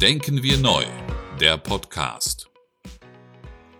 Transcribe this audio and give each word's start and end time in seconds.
Denken 0.00 0.42
wir 0.42 0.56
neu, 0.56 0.82
der 1.40 1.58
Podcast. 1.58 2.48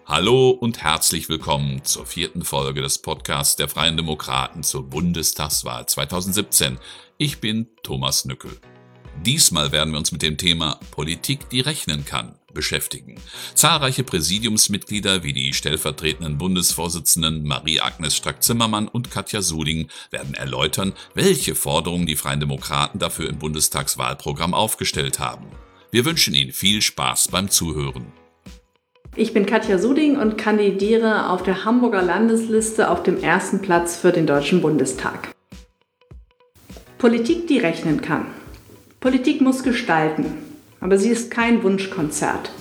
Hallo 0.04 0.50
und 0.50 0.82
herzlich 0.82 1.30
willkommen 1.30 1.82
zur 1.85 2.04
vierten 2.04 2.45
Folge 2.45 2.82
des 2.82 2.98
Podcasts 2.98 3.56
der 3.56 3.71
Freien 3.71 3.96
Demokraten 3.96 4.62
zur 4.62 4.83
Bundestagswahl 4.83 5.87
2017. 5.87 6.79
Ich 7.17 7.41
bin 7.41 7.69
Thomas 7.83 8.27
Nückel. 8.27 8.51
Diesmal 9.25 9.72
werden 9.72 9.95
wir 9.95 9.98
uns 9.98 10.12
mit 10.12 10.21
dem 10.21 10.37
Thema 10.37 10.79
Politik, 10.90 11.48
die 11.48 11.60
rechnen 11.60 12.04
kann 12.04 12.34
beschäftigen. 12.52 13.14
Zahlreiche 13.54 14.04
Präsidiumsmitglieder 14.04 15.22
wie 15.22 15.32
die 15.32 15.54
stellvertretenden 15.54 16.37
Bundesvorsitzenden 16.37 17.45
Marie-Agnes 17.45 18.14
Strack-Zimmermann 18.14 18.88
und 18.88 19.10
Katja 19.10 19.41
Suding 19.41 19.88
werden 20.10 20.34
erläutern, 20.34 20.92
welche 21.14 21.55
Forderungen 21.55 22.05
die 22.05 22.16
Freien 22.16 22.41
Demokraten 22.41 22.98
dafür 22.98 23.30
im 23.30 23.38
Bundestagswahlprogramm 23.38 24.52
aufgestellt 24.52 25.18
haben. 25.18 25.46
Wir 25.93 26.05
wünschen 26.05 26.34
Ihnen 26.34 26.52
viel 26.52 26.83
Spaß 26.83 27.29
beim 27.33 27.51
Zuhören. 27.51 28.07
Ich 29.17 29.35
bin 29.35 29.45
Katja 29.45 29.77
Suding 29.77 30.17
und 30.17 30.39
kandidiere 30.39 31.31
auf 31.31 31.43
der 31.43 31.65
Hamburger 31.65 32.01
Landesliste 32.01 32.89
auf 32.89 33.03
dem 33.03 33.21
ersten 33.21 33.61
Platz 33.61 33.97
für 33.97 34.12
den 34.12 34.25
Deutschen 34.25 34.62
Bundestag. 34.62 35.34
Politik, 36.98 37.48
die 37.48 37.59
rechnen 37.59 38.01
kann. 38.03 38.27
Politik 39.01 39.41
muss 39.41 39.65
gestalten, 39.65 40.27
aber 40.79 40.97
sie 40.97 41.09
ist 41.09 41.29
kein 41.29 41.65
Wunschkonzert. 41.65 42.53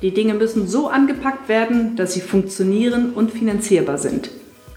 Die 0.00 0.14
Dinge 0.14 0.34
müssen 0.34 0.68
so 0.68 0.88
angepackt 0.88 1.48
werden, 1.48 1.96
dass 1.96 2.14
sie 2.14 2.20
funktionieren 2.20 3.14
und 3.14 3.32
finanzierbar 3.32 3.98
sind. 3.98 4.30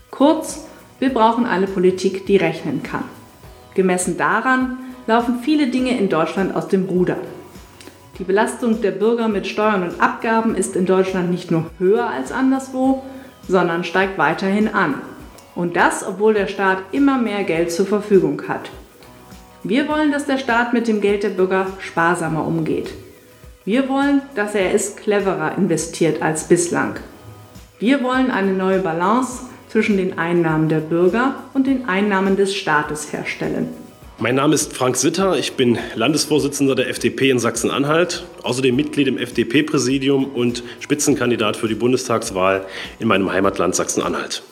Kurz, 0.10 0.66
wir 0.98 1.10
brauchen 1.10 1.46
eine 1.46 1.68
Politik, 1.68 2.26
die 2.26 2.38
rechnen 2.38 2.82
kann. 2.82 3.04
Gemessen 3.76 4.18
daran 4.18 4.80
laufen 5.06 5.42
viele 5.44 5.68
Dinge 5.68 5.96
in 5.98 6.10
Deutschland 6.10 6.56
aus 6.56 6.68
dem 6.68 6.86
Ruder. 6.86 7.18
Die 8.20 8.24
Belastung 8.24 8.80
der 8.82 8.92
Bürger 8.92 9.28
mit 9.28 9.48
Steuern 9.48 9.82
und 9.82 10.00
Abgaben 10.00 10.54
ist 10.54 10.76
in 10.76 10.86
Deutschland 10.86 11.32
nicht 11.32 11.50
nur 11.50 11.72
höher 11.80 12.08
als 12.08 12.32
anderswo, 12.32 13.02
sondern 13.48 13.84
steigt 13.84 14.20
weiterhin 14.20 14.68
an. 14.68 15.02
Und 15.56 15.76
das, 15.76 16.06
obwohl 16.06 16.36
der 16.36 16.46
Staat 16.46 16.78
immer 16.92 17.18
mehr 17.18 17.44
Geld 17.44 17.72
zur 17.72 17.88
Verfügung 17.88 18.44
hat. 18.48 18.70
Wir 19.64 19.88
wollen, 19.88 20.12
dass 20.12 20.26
der 20.26 20.38
Staat 20.38 20.74
mit 20.74 20.88
dem 20.88 21.02
Geld 21.02 21.24
der 21.24 21.30
Bürger 21.30 21.68
sparsamer 21.80 22.46
umgeht. 22.46 22.94
Wir 23.66 23.90
wollen, 23.90 24.22
dass 24.36 24.54
er 24.54 24.76
es 24.76 24.96
cleverer 24.96 25.58
investiert 25.58 26.22
als 26.22 26.48
bislang. 26.48 26.98
Wir 27.80 28.04
wollen 28.04 28.30
eine 28.30 28.54
neue 28.54 28.80
Balance 28.80 29.44
zwischen 29.70 29.98
den 29.98 30.20
Einnahmen 30.20 30.70
der 30.70 30.82
Bürger 30.82 31.36
und 31.56 31.66
den 31.66 31.90
Einnahmen 31.90 32.36
des 32.36 32.54
Staates 32.54 33.12
herstellen. 33.12 33.70
Mein 34.20 34.36
Name 34.36 34.54
ist 34.54 34.74
Frank 34.74 34.96
Sitter, 34.96 35.38
ich 35.40 35.54
bin 35.54 35.80
Landesvorsitzender 35.96 36.76
der 36.76 36.88
FDP 36.88 37.32
in 37.32 37.40
Sachsen-Anhalt, 37.40 38.24
außerdem 38.44 38.76
Mitglied 38.76 39.08
im 39.08 39.18
FDP-Präsidium 39.18 40.26
und 40.26 40.64
Spitzenkandidat 40.80 41.58
für 41.58 41.68
die 41.68 41.74
Bundestagswahl 41.74 42.64
in 43.00 43.08
meinem 43.08 43.32
Heimatland 43.32 43.74
Sachsen-Anhalt. 43.74 44.44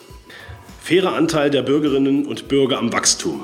Fairer 0.82 1.14
Anteil 1.14 1.48
der 1.50 1.62
Bürgerinnen 1.62 2.26
und 2.26 2.48
Bürger 2.48 2.78
am 2.78 2.92
Wachstum. 2.92 3.40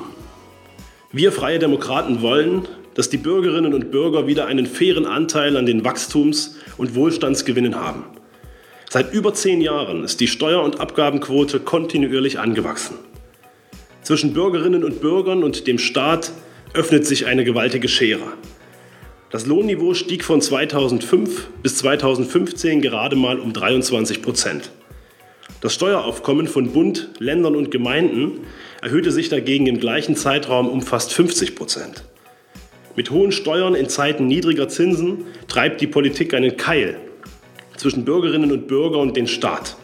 Wir 1.13 1.31
Freie 1.31 1.57
Demokraten 1.57 2.21
wollen, 2.21 2.67
dass 2.95 3.09
die 3.09 3.17
Bürgerinnen 3.17 3.73
und 3.73 3.89
Bürger 3.89 4.27
wieder 4.27 4.45
einen 4.45 4.65
fairen 4.65 5.05
Anteil 5.05 5.55
an 5.55 5.65
den 5.65 5.85
Wachstums- 5.85 6.57
und 6.77 6.95
Wohlstandsgewinnen 6.95 7.75
haben. 7.75 8.03
Seit 8.89 9.13
über 9.13 9.33
zehn 9.33 9.61
Jahren 9.61 10.03
ist 10.03 10.19
die 10.19 10.27
Steuer- 10.27 10.63
und 10.63 10.81
Abgabenquote 10.81 11.61
kontinuierlich 11.61 12.39
angewachsen. 12.39 12.97
Zwischen 14.03 14.33
Bürgerinnen 14.33 14.83
und 14.83 15.01
Bürgern 15.01 15.43
und 15.43 15.67
dem 15.67 15.77
Staat 15.77 16.31
öffnet 16.73 17.05
sich 17.05 17.25
eine 17.25 17.43
gewaltige 17.43 17.87
Schere. 17.87 18.33
Das 19.31 19.45
Lohnniveau 19.45 19.93
stieg 19.93 20.23
von 20.23 20.41
2005 20.41 21.49
bis 21.61 21.77
2015 21.77 22.81
gerade 22.81 23.15
mal 23.15 23.39
um 23.39 23.53
23 23.53 24.21
Prozent. 24.21 24.71
Das 25.61 25.73
Steueraufkommen 25.73 26.47
von 26.47 26.71
Bund, 26.71 27.09
Ländern 27.19 27.55
und 27.55 27.69
Gemeinden 27.69 28.45
erhöhte 28.81 29.11
sich 29.11 29.29
dagegen 29.29 29.67
im 29.67 29.79
gleichen 29.79 30.15
Zeitraum 30.15 30.69
um 30.69 30.81
fast 30.81 31.13
50 31.13 31.55
Prozent. 31.55 32.05
Mit 32.95 33.11
hohen 33.11 33.31
Steuern 33.31 33.75
in 33.75 33.89
Zeiten 33.89 34.25
niedriger 34.25 34.67
Zinsen 34.67 35.25
treibt 35.47 35.81
die 35.81 35.87
Politik 35.87 36.33
einen 36.33 36.57
Keil 36.57 36.97
zwischen 37.77 38.05
Bürgerinnen 38.05 38.51
und 38.51 38.67
Bürger 38.67 38.97
und 38.97 39.15
den 39.15 39.27
Staat. 39.27 39.77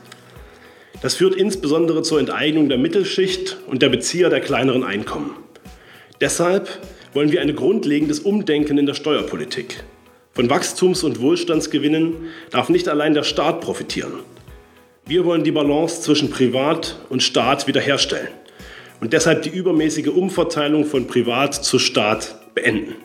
Das 1.05 1.13
führt 1.13 1.35
insbesondere 1.35 2.01
zur 2.01 2.19
Enteignung 2.19 2.67
der 2.67 2.79
Mittelschicht 2.79 3.57
und 3.67 3.83
der 3.83 3.89
Bezieher 3.89 4.31
der 4.31 4.41
kleineren 4.41 4.83
Einkommen. 4.83 5.35
Deshalb 6.19 6.67
wollen 7.13 7.31
wir 7.31 7.41
ein 7.41 7.55
grundlegendes 7.55 8.21
Umdenken 8.21 8.79
in 8.79 8.87
der 8.87 8.95
Steuerpolitik. 8.95 9.83
Von 10.33 10.49
Wachstums- 10.49 11.03
und 11.03 11.21
Wohlstandsgewinnen 11.21 12.15
darf 12.49 12.69
nicht 12.69 12.89
allein 12.89 13.13
der 13.13 13.21
Staat 13.21 13.61
profitieren. 13.61 14.13
Wir 15.05 15.25
wollen 15.25 15.43
die 15.43 15.51
Balance 15.51 16.01
zwischen 16.01 16.31
Privat 16.31 16.97
und 17.09 17.21
Staat 17.21 17.67
wiederherstellen 17.67 18.29
und 18.99 19.13
deshalb 19.13 19.43
die 19.43 19.49
übermäßige 19.49 20.07
Umverteilung 20.07 20.85
von 20.85 21.05
Privat 21.05 21.53
zu 21.53 21.77
Staat 21.77 22.35
beenden. 22.55 22.95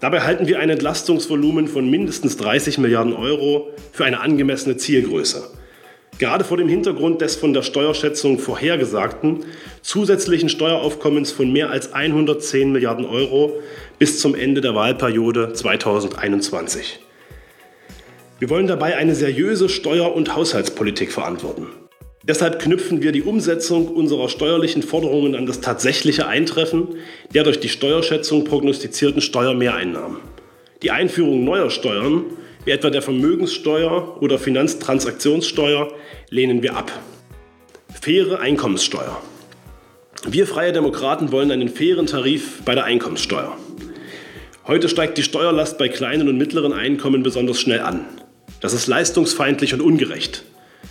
Dabei 0.00 0.22
halten 0.22 0.48
wir 0.48 0.58
ein 0.58 0.68
Entlastungsvolumen 0.68 1.68
von 1.68 1.88
mindestens 1.88 2.38
30 2.38 2.78
Milliarden 2.78 3.12
Euro 3.12 3.70
für 3.92 4.04
eine 4.04 4.18
angemessene 4.18 4.78
Zielgröße. 4.78 5.61
Gerade 6.22 6.44
vor 6.44 6.56
dem 6.56 6.68
Hintergrund 6.68 7.20
des 7.20 7.34
von 7.34 7.52
der 7.52 7.62
Steuerschätzung 7.62 8.38
vorhergesagten 8.38 9.44
zusätzlichen 9.80 10.48
Steueraufkommens 10.48 11.32
von 11.32 11.52
mehr 11.52 11.70
als 11.70 11.92
110 11.92 12.70
Milliarden 12.70 13.06
Euro 13.06 13.58
bis 13.98 14.20
zum 14.20 14.36
Ende 14.36 14.60
der 14.60 14.76
Wahlperiode 14.76 15.52
2021. 15.52 17.00
Wir 18.38 18.50
wollen 18.50 18.68
dabei 18.68 18.96
eine 18.96 19.16
seriöse 19.16 19.68
Steuer- 19.68 20.14
und 20.14 20.36
Haushaltspolitik 20.36 21.10
verantworten. 21.10 21.66
Deshalb 22.22 22.60
knüpfen 22.60 23.02
wir 23.02 23.10
die 23.10 23.22
Umsetzung 23.22 23.88
unserer 23.88 24.28
steuerlichen 24.28 24.84
Forderungen 24.84 25.34
an 25.34 25.46
das 25.46 25.60
tatsächliche 25.60 26.28
Eintreffen 26.28 26.98
der 27.34 27.42
durch 27.42 27.58
die 27.58 27.68
Steuerschätzung 27.68 28.44
prognostizierten 28.44 29.22
Steuermehreinnahmen. 29.22 30.18
Die 30.84 30.92
Einführung 30.92 31.42
neuer 31.42 31.70
Steuern, 31.70 32.26
wie 32.64 32.70
etwa 32.70 32.90
der 32.90 33.02
Vermögenssteuer 33.02 34.22
oder 34.22 34.38
Finanztransaktionssteuer, 34.38 35.92
lehnen 36.30 36.62
wir 36.62 36.76
ab. 36.76 36.92
Faire 38.00 38.40
Einkommenssteuer. 38.40 39.20
Wir 40.28 40.46
Freie 40.46 40.72
Demokraten 40.72 41.32
wollen 41.32 41.50
einen 41.50 41.68
fairen 41.68 42.06
Tarif 42.06 42.62
bei 42.64 42.74
der 42.74 42.84
Einkommenssteuer. 42.84 43.56
Heute 44.66 44.88
steigt 44.88 45.18
die 45.18 45.24
Steuerlast 45.24 45.78
bei 45.78 45.88
kleinen 45.88 46.28
und 46.28 46.38
mittleren 46.38 46.72
Einkommen 46.72 47.24
besonders 47.24 47.60
schnell 47.60 47.80
an. 47.80 48.04
Das 48.60 48.72
ist 48.72 48.86
leistungsfeindlich 48.86 49.74
und 49.74 49.80
ungerecht. 49.80 50.44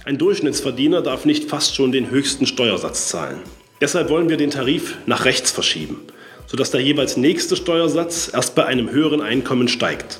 Ein 0.03 0.17
Durchschnittsverdiener 0.17 1.01
darf 1.01 1.23
nicht 1.23 1.49
fast 1.49 1.75
schon 1.75 1.93
den 1.93 2.09
höchsten 2.09 2.45
Steuersatz 2.45 3.07
zahlen. 3.07 3.39
Deshalb 3.79 4.09
wollen 4.09 4.29
wir 4.29 4.37
den 4.37 4.51
Tarif 4.51 4.97
nach 5.05 5.23
rechts 5.23 5.51
verschieben, 5.51 6.01
sodass 6.47 6.71
der 6.71 6.81
jeweils 6.81 7.15
nächste 7.15 7.55
Steuersatz 7.55 8.29
erst 8.33 8.55
bei 8.55 8.65
einem 8.65 8.91
höheren 8.91 9.21
Einkommen 9.21 9.69
steigt. 9.69 10.19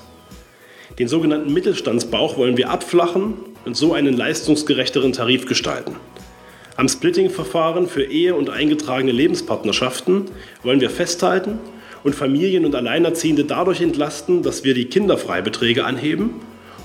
Den 1.02 1.08
sogenannten 1.08 1.52
Mittelstandsbauch 1.52 2.38
wollen 2.38 2.58
wir 2.58 2.70
abflachen 2.70 3.34
und 3.66 3.76
so 3.76 3.94
einen 3.94 4.16
leistungsgerechteren 4.16 5.14
Tarif 5.14 5.48
gestalten. 5.48 5.96
Am 6.78 6.88
Splitting-Verfahren 6.88 7.88
für 7.88 8.04
Ehe 8.04 8.36
und 8.36 8.52
eingetragene 8.52 9.12
Lebenspartnerschaften 9.12 10.26
wollen 10.62 10.80
wir 10.80 10.92
festhalten 10.92 11.58
und 12.04 12.14
Familien 12.14 12.66
und 12.66 12.76
Alleinerziehende 12.76 13.46
dadurch 13.46 13.82
entlasten, 13.82 14.44
dass 14.44 14.64
wir 14.64 14.76
die 14.76 14.86
Kinderfreibeträge 14.86 15.86
anheben 15.86 16.36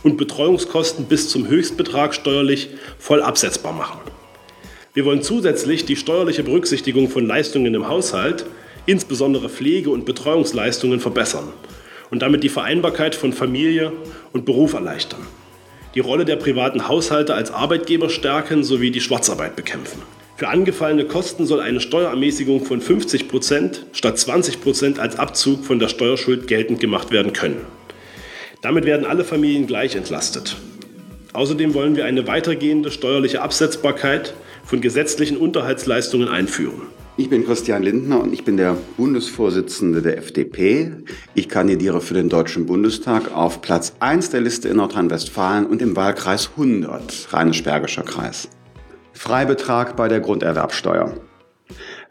und 0.03 0.17
Betreuungskosten 0.17 1.05
bis 1.05 1.29
zum 1.29 1.49
Höchstbetrag 1.49 2.15
steuerlich 2.15 2.71
voll 2.99 3.21
absetzbar 3.21 3.75
machen. 3.75 4.01
Wir 4.95 5.05
wollen 5.05 5.21
zusätzlich 5.21 5.85
die 5.85 5.97
steuerliche 5.97 6.43
Berücksichtigung 6.43 7.11
von 7.11 7.27
Leistungen 7.27 7.75
im 7.75 7.87
Haushalt, 7.87 8.47
insbesondere 8.87 9.51
Pflege- 9.51 9.91
und 9.91 10.07
Betreuungsleistungen, 10.07 11.01
verbessern 11.01 11.53
und 12.11 12.23
damit 12.23 12.43
die 12.43 12.49
Vereinbarkeit 12.49 13.15
von 13.15 13.33
Familie 13.33 13.93
und 14.33 14.45
Beruf 14.45 14.75
erleichtern. 14.75 15.27
Die 15.95 16.01
Rolle 16.01 16.25
der 16.25 16.37
privaten 16.37 16.89
Haushalte 16.89 17.35
als 17.35 17.51
Arbeitgeber 17.51 18.11
stärken 18.11 18.65
sowie 18.65 18.91
die 18.91 19.01
Schwarzarbeit 19.01 19.57
bekämpfen. 19.57 20.03
Für 20.37 20.49
angefallene 20.49 21.07
Kosten 21.07 21.47
soll 21.47 21.61
eine 21.61 21.81
Steuerermäßigung 21.81 22.65
von 22.67 22.83
50 22.83 23.29
Prozent 23.29 23.87
statt 23.93 24.19
20 24.19 24.61
Prozent 24.61 24.99
als 24.99 25.19
Abzug 25.19 25.65
von 25.65 25.79
der 25.79 25.89
Steuerschuld 25.89 26.47
geltend 26.47 26.81
gemacht 26.81 27.11
werden 27.11 27.33
können. 27.33 27.63
Damit 28.61 28.85
werden 28.85 29.07
alle 29.07 29.25
Familien 29.25 29.67
gleich 29.67 29.97
entlastet. 29.97 30.57
Außerdem 31.33 31.73
wollen 31.73 31.97
wir 31.97 32.05
eine 32.05 32.27
weitergehende 32.27 32.91
steuerliche 32.91 33.41
Absetzbarkeit 33.41 34.35
von 34.65 34.83
gesetzlichen 34.83 35.39
Unterhaltsleistungen 35.39 36.29
einführen. 36.29 36.83
Ich 37.19 37.31
bin 37.31 37.47
Christian 37.47 37.83
Lindner 37.83 38.21
und 38.21 38.35
ich 38.35 38.45
bin 38.45 38.59
der 38.59 38.77
Bundesvorsitzende 38.99 40.03
der 40.03 40.19
FDP. 40.19 40.93
Ich 41.33 41.49
kandidiere 41.49 42.03
für 42.03 42.13
den 42.13 42.29
Deutschen 42.29 42.67
Bundestag 42.67 43.35
auf 43.35 43.63
Platz 43.63 43.95
1 44.01 44.29
der 44.29 44.43
Liste 44.43 44.69
in 44.69 44.77
Nordrhein-Westfalen 44.77 45.65
und 45.65 45.81
im 45.81 45.97
Wahlkreis 45.97 46.51
100, 46.59 47.29
Rheinisch-Bergischer 47.33 48.03
Kreis. 48.03 48.51
Freibetrag 49.15 49.97
bei 49.97 50.09
der 50.09 50.21
Grunderwerbsteuer. 50.21 51.15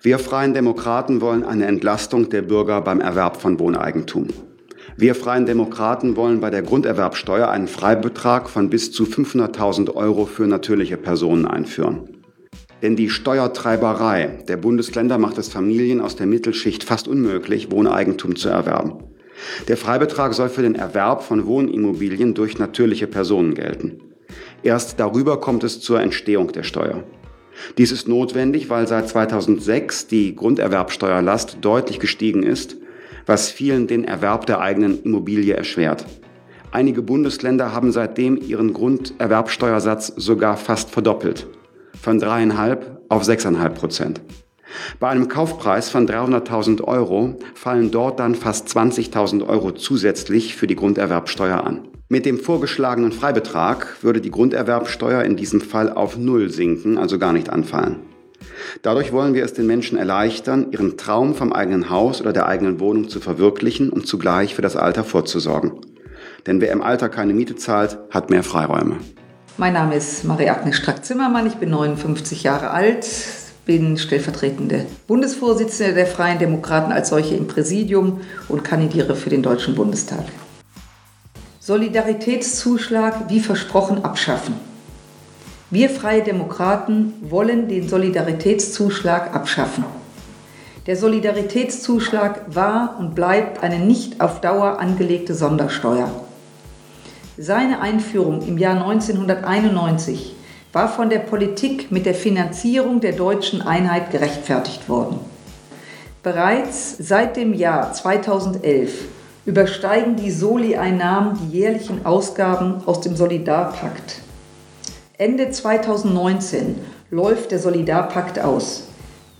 Wir 0.01 0.17
Freien 0.17 0.55
Demokraten 0.55 1.21
wollen 1.21 1.43
eine 1.43 1.67
Entlastung 1.67 2.29
der 2.29 2.41
Bürger 2.41 2.81
beim 2.81 2.99
Erwerb 2.99 3.39
von 3.39 3.59
Wohneigentum. 3.59 4.29
Wir 4.97 5.13
Freien 5.13 5.45
Demokraten 5.45 6.15
wollen 6.15 6.39
bei 6.39 6.49
der 6.49 6.63
Grunderwerbsteuer 6.63 7.49
einen 7.49 7.67
Freibetrag 7.67 8.49
von 8.49 8.71
bis 8.71 8.91
zu 8.91 9.03
500.000 9.03 9.93
Euro 9.93 10.25
für 10.25 10.47
natürliche 10.47 10.97
Personen 10.97 11.45
einführen. 11.45 12.14
Denn 12.85 12.95
die 12.95 13.09
Steuertreiberei 13.09 14.43
der 14.47 14.57
Bundesländer 14.57 15.17
macht 15.17 15.39
es 15.39 15.49
Familien 15.49 16.01
aus 16.01 16.17
der 16.17 16.27
Mittelschicht 16.27 16.83
fast 16.83 17.07
unmöglich, 17.07 17.71
Wohneigentum 17.71 18.35
zu 18.35 18.49
erwerben. 18.49 19.05
Der 19.67 19.75
Freibetrag 19.75 20.35
soll 20.35 20.49
für 20.49 20.61
den 20.61 20.75
Erwerb 20.75 21.23
von 21.23 21.47
Wohnimmobilien 21.47 22.35
durch 22.35 22.59
natürliche 22.59 23.07
Personen 23.07 23.55
gelten. 23.55 24.01
Erst 24.61 24.99
darüber 24.99 25.41
kommt 25.41 25.63
es 25.63 25.81
zur 25.81 25.99
Entstehung 25.99 26.51
der 26.51 26.61
Steuer. 26.61 27.03
Dies 27.79 27.91
ist 27.91 28.07
notwendig, 28.07 28.69
weil 28.69 28.87
seit 28.87 29.09
2006 29.09 30.05
die 30.05 30.35
Grunderwerbsteuerlast 30.35 31.57
deutlich 31.61 31.99
gestiegen 31.99 32.43
ist, 32.43 32.77
was 33.25 33.49
vielen 33.49 33.87
den 33.87 34.03
Erwerb 34.03 34.45
der 34.45 34.61
eigenen 34.61 35.01
Immobilie 35.01 35.55
erschwert. 35.55 36.05
Einige 36.69 37.01
Bundesländer 37.01 37.73
haben 37.73 37.91
seitdem 37.91 38.37
ihren 38.37 38.73
Grunderwerbsteuersatz 38.73 40.13
sogar 40.17 40.55
fast 40.55 40.91
verdoppelt, 40.91 41.47
von 42.01 42.19
dreieinhalb 42.19 43.01
auf 43.09 43.23
sechseinhalb 43.23 43.75
Prozent. 43.75 44.21
Bei 44.99 45.09
einem 45.09 45.27
Kaufpreis 45.27 45.89
von 45.89 46.07
300.000 46.07 46.83
Euro 46.83 47.37
fallen 47.53 47.91
dort 47.91 48.19
dann 48.19 48.35
fast 48.35 48.67
20.000 48.67 49.47
Euro 49.47 49.71
zusätzlich 49.71 50.55
für 50.55 50.67
die 50.67 50.75
Grunderwerbsteuer 50.75 51.63
an. 51.63 51.87
Mit 52.07 52.25
dem 52.25 52.39
vorgeschlagenen 52.39 53.11
Freibetrag 53.11 54.03
würde 54.03 54.21
die 54.21 54.31
Grunderwerbsteuer 54.31 55.23
in 55.23 55.35
diesem 55.35 55.61
Fall 55.61 55.91
auf 55.91 56.17
Null 56.17 56.49
sinken, 56.49 56.97
also 56.97 57.17
gar 57.17 57.33
nicht 57.33 57.49
anfallen. 57.49 58.01
Dadurch 58.81 59.11
wollen 59.11 59.33
wir 59.33 59.43
es 59.43 59.53
den 59.53 59.65
Menschen 59.65 59.97
erleichtern, 59.97 60.67
ihren 60.71 60.97
Traum 60.97 61.33
vom 61.33 61.51
eigenen 61.51 61.89
Haus 61.89 62.21
oder 62.21 62.33
der 62.33 62.47
eigenen 62.47 62.79
Wohnung 62.79 63.09
zu 63.09 63.19
verwirklichen 63.19 63.89
und 63.89 64.05
zugleich 64.05 64.53
für 64.53 64.61
das 64.61 64.75
Alter 64.75 65.03
vorzusorgen. 65.03 65.73
Denn 66.45 66.61
wer 66.61 66.71
im 66.71 66.83
Alter 66.83 67.09
keine 67.09 67.33
Miete 67.33 67.55
zahlt, 67.55 67.97
hat 68.11 68.29
mehr 68.29 68.43
Freiräume. 68.43 68.97
Mein 69.57 69.71
Name 69.71 69.95
ist 69.95 70.25
Marie-Agnes 70.25 70.75
Strack-Zimmermann, 70.75 71.47
ich 71.47 71.55
bin 71.55 71.69
59 71.69 72.43
Jahre 72.43 72.71
alt, 72.71 73.07
bin 73.65 73.97
stellvertretende 73.97 74.85
Bundesvorsitzende 75.07 75.93
der 75.93 76.07
Freien 76.07 76.39
Demokraten 76.39 76.91
als 76.91 77.07
solche 77.07 77.35
im 77.35 77.47
Präsidium 77.47 78.19
und 78.49 78.65
kandidiere 78.65 79.15
für 79.15 79.29
den 79.29 79.41
Deutschen 79.41 79.73
Bundestag. 79.73 80.25
Solidaritätszuschlag 81.61 83.29
wie 83.29 83.39
versprochen 83.39 84.03
abschaffen. 84.03 84.55
Wir 85.69 85.89
Freie 85.89 86.21
Demokraten 86.21 87.13
wollen 87.21 87.69
den 87.69 87.87
Solidaritätszuschlag 87.87 89.33
abschaffen. 89.33 89.85
Der 90.85 90.97
Solidaritätszuschlag 90.97 92.41
war 92.53 92.97
und 92.99 93.15
bleibt 93.15 93.63
eine 93.63 93.79
nicht 93.79 94.19
auf 94.19 94.41
Dauer 94.41 94.79
angelegte 94.79 95.33
Sondersteuer. 95.33 96.11
Seine 97.37 97.81
Einführung 97.81 98.47
im 98.47 98.57
Jahr 98.57 98.81
1991 98.81 100.35
war 100.71 100.87
von 100.87 101.09
der 101.09 101.19
Politik 101.19 101.91
mit 101.91 102.05
der 102.05 102.13
Finanzierung 102.13 103.01
der 103.01 103.11
deutschen 103.11 103.61
Einheit 103.61 104.11
gerechtfertigt 104.11 104.87
worden. 104.87 105.19
Bereits 106.23 106.95
seit 106.97 107.35
dem 107.35 107.53
Jahr 107.53 107.91
2011 107.91 109.05
übersteigen 109.45 110.15
die 110.15 110.31
Soli-Einnahmen 110.31 111.37
die 111.37 111.57
jährlichen 111.57 112.05
Ausgaben 112.05 112.81
aus 112.85 113.01
dem 113.01 113.17
Solidarpakt. 113.17 114.21
Ende 115.17 115.51
2019 115.51 116.77
läuft 117.11 117.51
der 117.51 117.59
Solidarpakt 117.59 118.39
aus. 118.39 118.87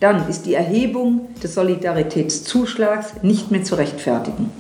Dann 0.02 0.28
ist 0.28 0.46
die 0.46 0.54
Erhebung 0.54 1.30
des 1.42 1.54
Solidaritätszuschlags 1.54 3.24
nicht 3.24 3.52
mehr 3.52 3.64
zu 3.64 3.76
rechtfertigen. 3.76 4.52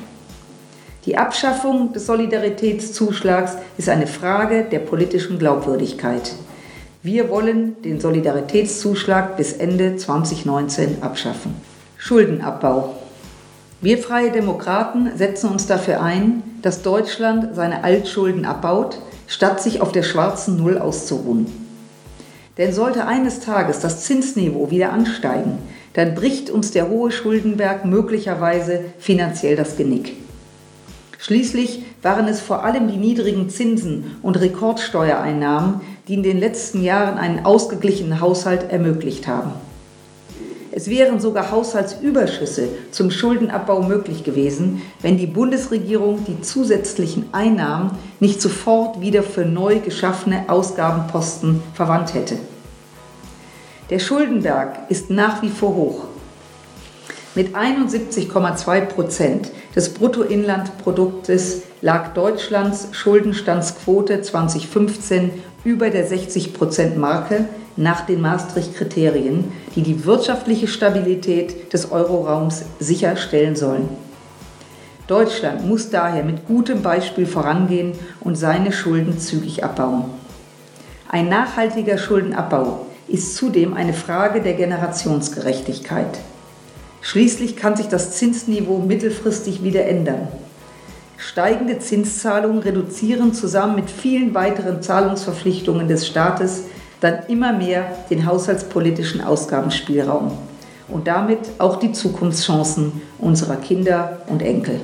Die 1.05 1.17
Abschaffung 1.17 1.93
des 1.93 2.07
Solidaritätszuschlags 2.07 3.57
ist 3.77 3.89
eine 3.89 4.07
Frage 4.07 4.63
der 4.63 4.79
politischen 4.79 5.37
Glaubwürdigkeit. 5.37 6.33
Wir 7.03 7.29
wollen 7.29 7.79
den 7.83 7.99
Solidaritätszuschlag 7.99 9.37
bis 9.37 9.53
Ende 9.53 9.97
2019 9.97 11.03
abschaffen. 11.03 11.53
Schuldenabbau. 11.97 12.95
Wir 13.81 13.99
Freie 13.99 14.31
Demokraten 14.31 15.11
setzen 15.15 15.51
uns 15.51 15.67
dafür 15.67 16.01
ein, 16.01 16.41
dass 16.63 16.81
Deutschland 16.81 17.55
seine 17.55 17.83
Altschulden 17.83 18.43
abbaut, 18.43 18.97
statt 19.27 19.61
sich 19.61 19.81
auf 19.81 19.91
der 19.91 20.01
schwarzen 20.01 20.57
Null 20.57 20.79
auszuruhen. 20.79 21.45
Denn 22.57 22.73
sollte 22.73 23.05
eines 23.05 23.41
Tages 23.41 23.79
das 23.79 24.05
Zinsniveau 24.05 24.71
wieder 24.71 24.91
ansteigen, 24.91 25.59
dann 25.93 26.15
bricht 26.15 26.49
uns 26.49 26.71
der 26.71 26.89
hohe 26.89 27.11
Schuldenberg 27.11 27.85
möglicherweise 27.85 28.85
finanziell 28.97 29.55
das 29.55 29.77
Genick. 29.77 30.24
Schließlich 31.25 31.81
waren 32.03 32.27
es 32.27 32.39
vor 32.39 32.63
allem 32.63 32.87
die 32.87 32.97
niedrigen 32.97 33.49
Zinsen 33.49 34.15
und 34.21 34.39
Rekordsteuereinnahmen, 34.39 35.81
die 36.07 36.13
in 36.13 36.21
den 36.21 36.39
letzten 36.39 36.83
Jahren 36.83 37.17
einen 37.17 37.47
ausgeglichenen 37.47 38.21
Haushalt 38.21 38.69
ermöglicht 38.69 39.25
haben. 39.27 39.53
Es 40.71 40.87
wären 40.87 41.19
sogar 41.19 41.49
Haushaltsüberschüsse 41.49 42.67
zum 42.91 43.09
Schuldenabbau 43.09 43.81
möglich 43.81 44.23
gewesen, 44.23 44.83
wenn 45.01 45.17
die 45.17 45.25
Bundesregierung 45.25 46.23
die 46.27 46.41
zusätzlichen 46.41 47.25
Einnahmen 47.31 47.97
nicht 48.19 48.39
sofort 48.39 49.01
wieder 49.01 49.23
für 49.23 49.45
neu 49.45 49.79
geschaffene 49.79 50.43
Ausgabenposten 50.47 51.63
verwandt 51.73 52.13
hätte. 52.13 52.37
Der 53.89 53.97
Schuldenberg 53.97 54.91
ist 54.91 55.09
nach 55.09 55.41
wie 55.41 55.49
vor 55.49 55.75
hoch. 55.75 56.03
Mit 57.35 57.53
71,2 57.53 58.81
Prozent 58.85 59.51
des 59.75 59.93
Bruttoinlandproduktes 59.93 61.63
lag 61.81 62.13
Deutschlands 62.13 62.87
Schuldenstandsquote 62.93 64.21
2015 64.21 65.31
über 65.65 65.89
der 65.89 66.07
60 66.07 66.53
Prozent 66.53 66.97
Marke 66.97 67.43
nach 67.75 68.05
den 68.05 68.21
Maastricht-Kriterien, 68.21 69.51
die 69.75 69.81
die 69.81 70.05
wirtschaftliche 70.05 70.69
Stabilität 70.69 71.73
des 71.73 71.91
Euroraums 71.91 72.63
sicherstellen 72.79 73.57
sollen. 73.57 73.89
Deutschland 75.07 75.67
muss 75.67 75.89
daher 75.89 76.23
mit 76.23 76.47
gutem 76.47 76.81
Beispiel 76.81 77.25
vorangehen 77.25 77.91
und 78.21 78.35
seine 78.35 78.71
Schulden 78.71 79.19
zügig 79.19 79.61
abbauen. 79.61 80.05
Ein 81.09 81.27
nachhaltiger 81.27 81.97
Schuldenabbau 81.97 82.85
ist 83.09 83.35
zudem 83.35 83.73
eine 83.73 83.93
Frage 83.93 84.39
der 84.39 84.53
Generationsgerechtigkeit. 84.53 86.17
Schließlich 87.05 87.55
kann 87.55 87.75
sich 87.75 87.85
das 87.85 88.17
Zinsniveau 88.17 88.79
mittelfristig 88.79 89.61
wieder 89.61 89.85
ändern. 89.85 90.27
Steigende 91.17 91.77
Zinszahlungen 91.77 92.63
reduzieren 92.63 93.31
zusammen 93.31 93.75
mit 93.75 93.91
vielen 93.91 94.33
weiteren 94.33 94.81
Zahlungsverpflichtungen 94.81 95.87
des 95.87 96.07
Staates 96.07 96.63
dann 97.01 97.19
immer 97.27 97.53
mehr 97.53 97.85
den 98.09 98.25
haushaltspolitischen 98.25 99.21
Ausgabenspielraum 99.21 100.35
und 100.87 101.05
damit 101.05 101.41
auch 101.59 101.75
die 101.75 101.91
Zukunftschancen 101.91 103.03
unserer 103.19 103.57
Kinder 103.57 104.21
und 104.25 104.41
Enkel. 104.41 104.81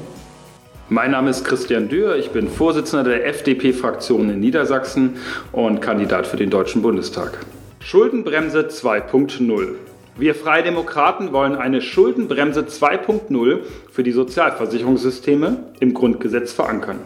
Mein 0.90 1.10
Name 1.10 1.32
ist 1.32 1.44
Christian 1.44 1.90
Dürr, 1.90 2.18
ich 2.18 2.30
bin 2.30 2.50
Vorsitzender 2.50 3.04
der 3.04 3.26
FDP-Fraktion 3.26 4.30
in 4.30 4.40
Niedersachsen 4.40 5.16
und 5.52 5.82
Kandidat 5.82 6.28
für 6.28 6.38
den 6.38 6.52
Deutschen 6.52 6.84
Bundestag. 6.84 7.40
Schuldenbremse 7.80 8.68
2.0. 8.68 9.91
Wir 10.18 10.36
Freie 10.36 10.64
Demokraten 10.64 11.32
wollen 11.32 11.56
eine 11.56 11.82
Schuldenbremse 11.82 12.62
2.0 12.62 13.60
für 13.92 14.04
die 14.04 14.12
Sozialversicherungssysteme 14.12 15.72
im 15.80 15.94
Grundgesetz 15.94 16.52
verankern. 16.52 17.00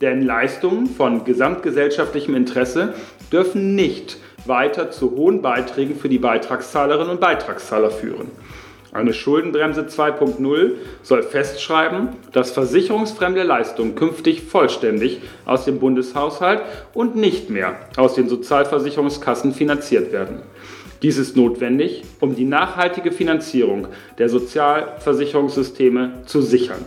Denn 0.00 0.22
Leistungen 0.22 0.86
von 0.86 1.24
gesamtgesellschaftlichem 1.24 2.36
Interesse 2.36 2.94
dürfen 3.32 3.74
nicht 3.74 4.18
weiter 4.46 4.92
zu 4.92 5.10
hohen 5.16 5.42
Beiträgen 5.42 5.96
für 5.96 6.08
die 6.08 6.20
Beitragszahlerinnen 6.20 7.10
und 7.10 7.20
Beitragszahler 7.20 7.90
führen. 7.90 8.30
Eine 8.92 9.12
Schuldenbremse 9.12 9.82
2.0 9.82 10.72
soll 11.02 11.22
festschreiben, 11.22 12.10
dass 12.32 12.52
versicherungsfremde 12.52 13.42
Leistungen 13.42 13.96
künftig 13.96 14.42
vollständig 14.42 15.20
aus 15.44 15.66
dem 15.66 15.78
Bundeshaushalt 15.78 16.62
und 16.94 17.14
nicht 17.14 17.50
mehr 17.50 17.76
aus 17.96 18.14
den 18.14 18.28
Sozialversicherungskassen 18.28 19.52
finanziert 19.52 20.10
werden. 20.12 20.42
Dies 21.02 21.18
ist 21.18 21.36
notwendig, 21.36 22.02
um 22.20 22.34
die 22.34 22.44
nachhaltige 22.44 23.12
Finanzierung 23.12 23.88
der 24.18 24.28
Sozialversicherungssysteme 24.28 26.22
zu 26.26 26.42
sichern 26.42 26.84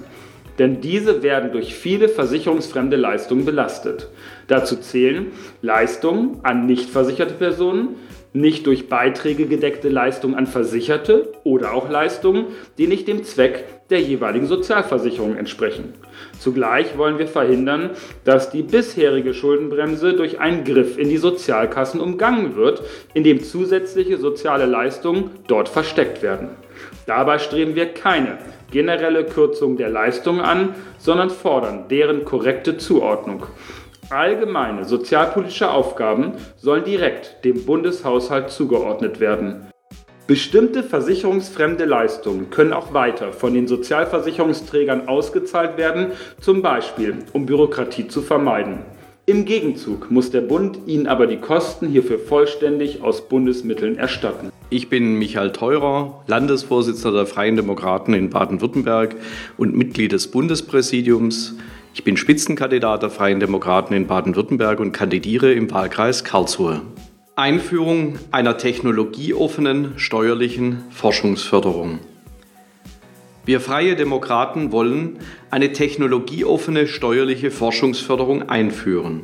denn 0.62 0.80
diese 0.80 1.24
werden 1.24 1.52
durch 1.52 1.74
viele 1.74 2.08
versicherungsfremde 2.08 2.96
Leistungen 2.96 3.46
belastet. 3.46 4.10
Dazu 4.48 4.76
zählen 4.76 5.32
Leistungen 5.64 6.40
an 6.44 6.68
nicht 6.68 6.88
versicherte 6.88 7.34
Personen, 7.34 7.96
nicht 8.34 8.66
durch 8.66 8.88
Beiträge 8.88 9.46
gedeckte 9.46 9.90
Leistungen 9.90 10.36
an 10.36 10.48
Versicherte 10.48 11.34
oder 11.44 11.74
auch 11.74 11.90
Leistungen, 11.90 12.46
die 12.78 12.88
nicht 12.88 13.08
dem 13.08 13.24
Zweck 13.24 13.66
der 13.90 14.00
jeweiligen 14.00 14.48
Sozialversicherung 14.48 15.36
entsprechen. 15.36 15.94
Zugleich 16.40 16.98
wollen 16.98 17.20
wir 17.20 17.28
verhindern, 17.28 17.92
dass 18.24 18.50
die 18.50 18.64
bisherige 18.64 19.34
Schuldenbremse 19.34 20.14
durch 20.14 20.40
einen 20.40 20.64
Griff 20.64 20.98
in 20.98 21.10
die 21.10 21.18
Sozialkassen 21.18 22.00
umgangen 22.00 22.56
wird, 22.56 22.82
indem 23.14 23.44
zusätzliche 23.44 24.18
soziale 24.18 24.66
Leistungen 24.66 25.32
dort 25.48 25.68
versteckt 25.68 26.24
werden. 26.24 26.50
Dabei 27.06 27.38
streben 27.38 27.76
wir 27.76 27.88
keine 27.88 28.38
generelle 28.72 29.26
Kürzungen 29.26 29.76
der 29.76 29.90
Leistungen 29.90 30.40
an, 30.40 30.74
sondern 30.98 31.30
fordern 31.30 31.86
deren 31.90 32.24
korrekte 32.24 32.78
Zuordnung. 32.78 33.46
Allgemeine 34.12 34.84
sozialpolitische 34.84 35.72
Aufgaben 35.72 36.34
sollen 36.58 36.84
direkt 36.84 37.46
dem 37.46 37.64
Bundeshaushalt 37.64 38.50
zugeordnet 38.50 39.22
werden. 39.22 39.68
Bestimmte 40.28 40.84
versicherungsfremde 40.84 41.86
Leistungen 41.86 42.50
können 42.50 42.74
auch 42.74 42.94
weiter 42.94 43.32
von 43.32 43.54
den 43.54 43.68
Sozialversicherungsträgern 43.68 45.08
ausgezahlt 45.08 45.78
werden, 45.78 46.08
zum 46.42 46.62
Beispiel 46.62 47.20
um 47.32 47.46
Bürokratie 47.46 48.10
zu 48.10 48.22
vermeiden. 48.22 48.80
Im 49.26 49.46
Gegenzug 49.46 50.12
muss 50.12 50.30
der 50.30 50.42
Bund 50.42 50.80
ihnen 50.88 51.08
aber 51.08 51.26
die 51.26 51.38
Kosten 51.38 51.88
hierfür 51.88 52.20
vollständig 52.20 53.02
aus 53.02 53.30
Bundesmitteln 53.30 53.98
erstatten. 53.98 54.52
Ich 54.70 54.90
bin 54.90 55.16
Michael 55.20 55.54
Theurer, 55.54 56.24
Landesvorsitzender 56.28 57.20
der 57.20 57.28
Freien 57.28 57.56
Demokraten 57.56 58.14
in 58.14 58.30
Baden-Württemberg 58.30 59.16
und 59.58 59.74
Mitglied 59.76 60.12
des 60.12 60.30
Bundespräsidiums. 60.32 61.56
Ich 61.94 62.06
bin 62.06 62.16
Spitzenkandidat 62.16 63.04
der 63.04 63.10
Freien 63.10 63.42
Demokraten 63.42 63.94
in 63.94 64.08
Baden-Württemberg 64.08 64.80
und 64.80 64.94
kandidiere 64.94 65.52
im 65.52 65.70
Wahlkreis 65.72 66.24
Karlsruhe. 66.24 66.82
Einführung 67.36 68.18
einer 68.32 68.58
technologieoffenen 68.58 70.00
steuerlichen 70.00 70.84
Forschungsförderung. 70.90 72.00
Wir 73.44 73.60
Freie 73.60 73.96
Demokraten 73.96 74.72
wollen 74.72 75.20
eine 75.50 75.74
technologieoffene 75.74 76.88
steuerliche 76.88 77.52
Forschungsförderung 77.52 78.48
einführen. 78.48 79.24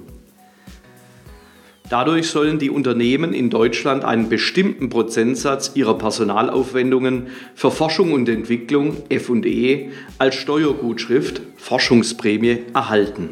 Dadurch 1.90 2.28
sollen 2.28 2.60
die 2.60 2.70
Unternehmen 2.70 3.34
in 3.34 3.50
Deutschland 3.50 4.04
einen 4.04 4.28
bestimmten 4.28 4.90
Prozentsatz 4.90 5.72
ihrer 5.76 5.98
Personalaufwendungen 5.98 7.28
für 7.56 7.72
Forschung 7.72 8.12
und 8.12 8.28
Entwicklung 8.28 8.98
FE 9.10 9.90
als 10.18 10.36
Steuergutschrift 10.36 11.42
Forschungsprämie 11.56 12.64
erhalten. 12.74 13.30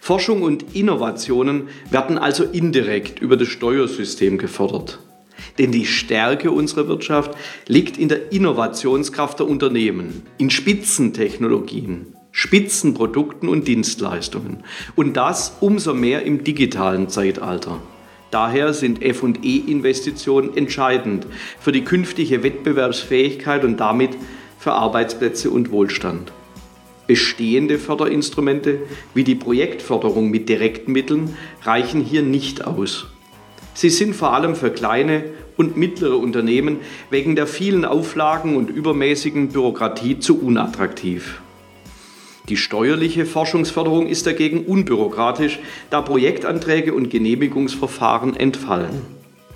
Forschung 0.00 0.40
und 0.40 0.74
Innovationen 0.74 1.68
werden 1.90 2.16
also 2.16 2.44
indirekt 2.44 3.20
über 3.20 3.36
das 3.36 3.48
Steuersystem 3.48 4.38
gefördert. 4.38 4.98
Denn 5.58 5.70
die 5.70 5.84
Stärke 5.84 6.50
unserer 6.50 6.88
Wirtschaft 6.88 7.32
liegt 7.66 7.98
in 7.98 8.08
der 8.08 8.32
Innovationskraft 8.32 9.40
der 9.40 9.48
Unternehmen, 9.48 10.22
in 10.38 10.48
Spitzentechnologien, 10.48 12.15
Spitzenprodukten 12.38 13.48
und 13.48 13.66
Dienstleistungen. 13.66 14.62
Und 14.94 15.16
das 15.16 15.56
umso 15.60 15.94
mehr 15.94 16.24
im 16.24 16.44
digitalen 16.44 17.08
Zeitalter. 17.08 17.80
Daher 18.30 18.74
sind 18.74 18.98
FE-Investitionen 18.98 20.54
entscheidend 20.54 21.26
für 21.58 21.72
die 21.72 21.82
künftige 21.82 22.42
Wettbewerbsfähigkeit 22.42 23.64
und 23.64 23.80
damit 23.80 24.10
für 24.58 24.72
Arbeitsplätze 24.72 25.48
und 25.48 25.70
Wohlstand. 25.70 26.30
Bestehende 27.06 27.78
Förderinstrumente 27.78 28.80
wie 29.14 29.24
die 29.24 29.34
Projektförderung 29.34 30.30
mit 30.30 30.50
direkten 30.50 30.92
Mitteln 30.92 31.34
reichen 31.62 32.02
hier 32.02 32.22
nicht 32.22 32.66
aus. 32.66 33.06
Sie 33.72 33.88
sind 33.88 34.14
vor 34.14 34.34
allem 34.34 34.56
für 34.56 34.70
kleine 34.70 35.24
und 35.56 35.78
mittlere 35.78 36.18
Unternehmen 36.18 36.80
wegen 37.08 37.34
der 37.34 37.46
vielen 37.46 37.86
Auflagen 37.86 38.56
und 38.56 38.68
übermäßigen 38.68 39.48
Bürokratie 39.48 40.18
zu 40.18 40.38
unattraktiv. 40.38 41.40
Die 42.48 42.56
steuerliche 42.56 43.26
Forschungsförderung 43.26 44.06
ist 44.06 44.26
dagegen 44.26 44.64
unbürokratisch, 44.66 45.58
da 45.90 46.00
Projektanträge 46.00 46.94
und 46.94 47.10
Genehmigungsverfahren 47.10 48.36
entfallen. 48.36 49.02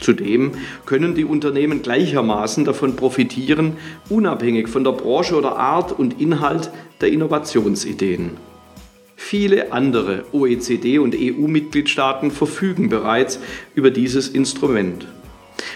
Zudem 0.00 0.52
können 0.86 1.14
die 1.14 1.24
Unternehmen 1.24 1.82
gleichermaßen 1.82 2.64
davon 2.64 2.96
profitieren, 2.96 3.76
unabhängig 4.08 4.68
von 4.68 4.82
der 4.82 4.92
Branche 4.92 5.36
oder 5.36 5.56
Art 5.56 5.92
und 5.92 6.20
Inhalt 6.20 6.70
der 7.00 7.12
Innovationsideen. 7.12 8.30
Viele 9.14 9.72
andere 9.72 10.24
OECD- 10.32 10.98
und 10.98 11.14
EU-Mitgliedstaaten 11.14 12.30
verfügen 12.30 12.88
bereits 12.88 13.38
über 13.74 13.90
dieses 13.90 14.28
Instrument. 14.28 15.06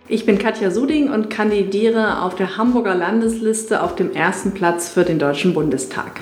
Ich 0.08 0.24
bin 0.24 0.38
Katja 0.38 0.70
Suding 0.70 1.10
und 1.10 1.30
kandidiere 1.30 2.22
auf 2.22 2.36
der 2.36 2.56
Hamburger 2.56 2.94
Landesliste 2.94 3.82
auf 3.82 3.96
dem 3.96 4.12
ersten 4.12 4.52
Platz 4.52 4.88
für 4.88 5.02
den 5.02 5.18
Deutschen 5.18 5.52
Bundestag. 5.52 6.20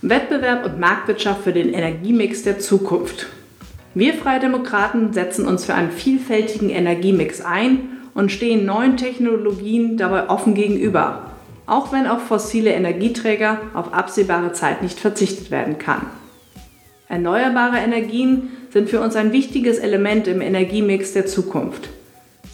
Wettbewerb 0.00 0.64
und 0.64 0.78
Marktwirtschaft 0.78 1.42
für 1.42 1.52
den 1.52 1.74
Energiemix 1.74 2.44
der 2.44 2.60
Zukunft. 2.60 3.26
Wir 3.94 4.14
Freie 4.14 4.38
Demokraten 4.38 5.12
setzen 5.12 5.48
uns 5.48 5.64
für 5.64 5.74
einen 5.74 5.90
vielfältigen 5.90 6.70
Energiemix 6.70 7.40
ein 7.40 7.98
und 8.14 8.30
stehen 8.30 8.64
neuen 8.64 8.96
Technologien 8.96 9.96
dabei 9.96 10.28
offen 10.28 10.54
gegenüber, 10.54 11.32
auch 11.66 11.92
wenn 11.92 12.06
auf 12.06 12.28
fossile 12.28 12.70
Energieträger 12.70 13.58
auf 13.74 13.92
absehbare 13.92 14.52
Zeit 14.52 14.82
nicht 14.82 15.00
verzichtet 15.00 15.50
werden 15.50 15.78
kann. 15.78 16.02
Erneuerbare 17.08 17.78
Energien 17.78 18.50
sind 18.70 18.88
für 18.88 19.00
uns 19.00 19.16
ein 19.16 19.32
wichtiges 19.32 19.78
Element 19.78 20.28
im 20.28 20.40
Energiemix 20.40 21.12
der 21.12 21.26
Zukunft. 21.26 21.88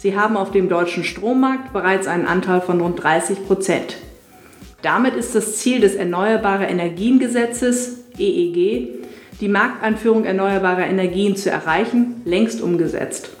Sie 0.05 0.15
haben 0.15 0.37
auf 0.37 0.51
dem 0.51 0.69
deutschen 0.69 1.03
Strommarkt 1.03 1.73
bereits 1.73 2.05
einen 2.05 2.27
Anteil 2.27 2.61
von 2.61 2.79
rund 2.79 3.01
30 3.01 3.47
Prozent. 3.47 3.97
Damit 4.83 5.15
ist 5.15 5.33
das 5.33 5.57
Ziel 5.57 5.79
des 5.79 5.95
Erneuerbare 5.95 6.65
Energiengesetzes 6.65 8.03
EEG, 8.15 9.03
die 9.41 9.47
Markteinführung 9.47 10.25
erneuerbarer 10.25 10.85
Energien 10.85 11.35
zu 11.35 11.49
erreichen, 11.49 12.21
längst 12.23 12.61
umgesetzt. 12.61 13.31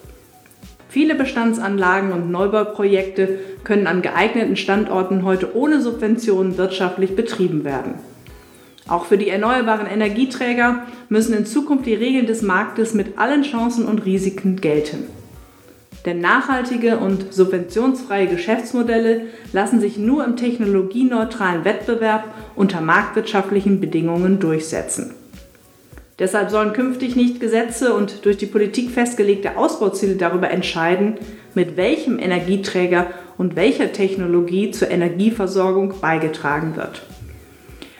Viele 0.89 1.13
Bestandsanlagen 1.13 2.11
und 2.11 2.31
Neubauprojekte 2.31 3.37
können 3.63 3.85
an 3.85 4.01
geeigneten 4.01 4.55
Standorten 4.55 5.23
heute 5.23 5.55
ohne 5.55 5.81
Subventionen 5.81 6.57
wirtschaftlich 6.57 7.15
betrieben 7.15 7.63
werden. 7.63 7.93
Auch 8.87 9.05
für 9.05 9.19
die 9.19 9.29
erneuerbaren 9.29 9.85
Energieträger 9.85 10.87
müssen 11.09 11.35
in 11.35 11.45
Zukunft 11.45 11.85
die 11.85 11.93
Regeln 11.93 12.25
des 12.25 12.41
Marktes 12.41 12.95
mit 12.95 13.19
allen 13.19 13.43
Chancen 13.43 13.85
und 13.85 14.03
Risiken 14.03 14.55
gelten. 14.55 15.03
Denn 16.05 16.21
nachhaltige 16.21 16.97
und 16.97 17.33
subventionsfreie 17.33 18.27
Geschäftsmodelle 18.27 19.21
lassen 19.53 19.79
sich 19.79 19.97
nur 19.97 20.23
im 20.23 20.37
technologieneutralen 20.37 21.65
Wettbewerb 21.65 22.25
unter 22.55 22.79
marktwirtschaftlichen 22.79 23.79
Bedingungen 23.79 24.39
durchsetzen. 24.39 25.15
Deshalb 26.19 26.49
sollen 26.49 26.73
künftig 26.73 27.15
nicht 27.15 27.41
Gesetze 27.41 27.93
und 27.93 28.23
durch 28.23 28.37
die 28.37 28.45
Politik 28.45 28.91
festgelegte 28.91 29.57
Ausbauziele 29.57 30.15
darüber 30.15 30.49
entscheiden, 30.49 31.15
mit 31.55 31.75
welchem 31.75 32.19
Energieträger 32.19 33.07
und 33.37 33.55
welcher 33.55 33.91
Technologie 33.91 34.71
zur 34.71 34.91
Energieversorgung 34.91 35.95
beigetragen 35.99 36.75
wird. 36.77 37.01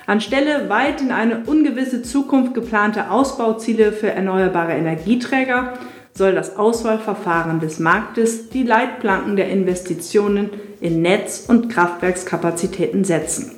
Anstelle 0.06 0.70
weit 0.70 1.02
in 1.02 1.12
eine 1.12 1.44
ungewisse 1.46 2.04
Zukunft 2.04 2.54
geplanter 2.54 3.12
Ausbauziele 3.12 3.92
für 3.92 4.12
erneuerbare 4.12 4.74
Energieträger 4.74 5.74
soll 6.18 6.34
das 6.34 6.56
Auswahlverfahren 6.58 7.60
des 7.60 7.80
Marktes 7.80 8.50
die 8.50 8.64
Leitplanken 8.64 9.36
der 9.36 9.50
Investitionen 9.50 10.50
in 10.80 11.02
Netz- 11.02 11.46
und 11.48 11.70
Kraftwerkskapazitäten 11.70 13.04
setzen. 13.04 13.52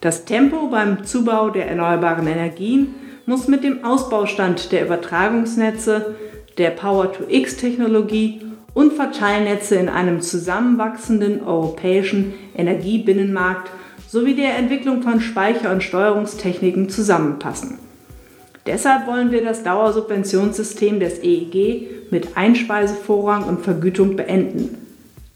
Das 0.00 0.24
Tempo 0.24 0.66
beim 0.66 1.04
Zubau 1.04 1.50
der 1.50 1.68
erneuerbaren 1.68 2.26
Energien 2.26 2.94
muss 3.26 3.46
mit 3.46 3.62
dem 3.62 3.84
Ausbaustand 3.84 4.72
der 4.72 4.84
Übertragungsnetze, 4.84 6.16
der 6.58 6.70
Power-to-X-Technologie 6.70 8.40
und 8.74 8.94
Verteilnetze 8.94 9.76
in 9.76 9.88
einem 9.88 10.20
zusammenwachsenden 10.20 11.44
europäischen 11.44 12.34
Energiebinnenmarkt 12.56 13.70
sowie 14.08 14.34
der 14.34 14.56
Entwicklung 14.58 15.02
von 15.02 15.20
Speicher- 15.20 15.70
und 15.70 15.84
Steuerungstechniken 15.84 16.88
zusammenpassen. 16.88 17.78
Deshalb 18.66 19.06
wollen 19.06 19.32
wir 19.32 19.44
das 19.44 19.64
Dauersubventionssystem 19.64 21.00
des 21.00 21.18
EEG 21.22 22.10
mit 22.10 22.36
Einspeisevorrang 22.36 23.44
und 23.44 23.62
Vergütung 23.62 24.14
beenden. 24.14 24.78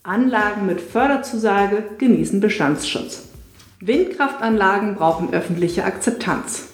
Anlagen 0.05 0.67
mit 0.67 0.81
Förderzusage 0.81 1.83
genießen 1.99 2.41
Bestandsschutz. 2.41 3.25
Windkraftanlagen 3.81 4.95
brauchen 4.95 5.35
öffentliche 5.35 5.85
Akzeptanz. 5.85 6.69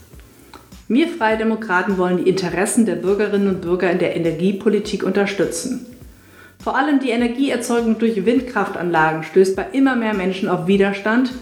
Wir 0.89 1.09
Freie 1.09 1.39
Demokraten 1.39 1.97
wollen 1.97 2.23
die 2.23 2.29
Interessen 2.29 2.85
der 2.85 2.97
Bürgerinnen 2.97 3.49
und 3.49 3.61
Bürger 3.63 3.91
in 3.91 3.99
der 3.99 4.15
Energiepolitik 4.15 5.05
unterstützen. 5.05 5.87
Vor 6.63 6.77
allem 6.77 7.01
die 7.01 7.11
Energieerzeugung 7.11 7.99
durch 7.99 8.27
Windkraftanlagen 8.27 9.23
stößt 9.23 9.57
bei 9.57 9.67
immer 9.73 9.97
mehr 9.97 10.13
Menschen 10.13 10.51
auf 10.51 10.67
Widerstand, 10.67 11.33